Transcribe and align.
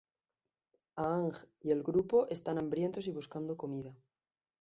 Aang 1.03 1.29
y 1.61 1.69
el 1.69 1.83
grupo 1.83 2.25
están 2.31 2.57
hambrientos 2.57 3.05
y 3.07 3.11
buscando 3.11 3.55
comida. 3.55 3.95